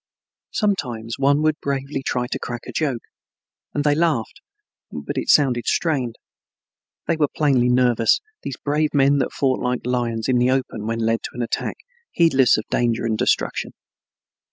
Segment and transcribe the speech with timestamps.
[0.49, 3.03] Sometimes one would bravely try to crack a joke,
[3.71, 4.41] and they laughed,
[4.91, 6.15] but it sounded strained.
[7.05, 11.01] They were plainly nervous, these brave men that fought like lions in the open when
[11.01, 11.75] led to an attack,
[12.11, 13.73] heedless of danger and destruction.